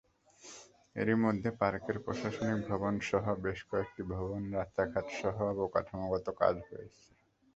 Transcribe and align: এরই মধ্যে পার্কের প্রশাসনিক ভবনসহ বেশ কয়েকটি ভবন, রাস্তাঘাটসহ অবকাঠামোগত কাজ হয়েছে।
এরই 0.95 1.17
মধ্যে 1.23 1.49
পার্কের 1.59 1.97
প্রশাসনিক 2.05 2.59
ভবনসহ 2.69 3.23
বেশ 3.43 3.59
কয়েকটি 3.69 4.01
ভবন, 4.13 4.41
রাস্তাঘাটসহ 4.53 5.35
অবকাঠামোগত 5.53 6.27
কাজ 6.41 6.55
হয়েছে। 6.67 7.07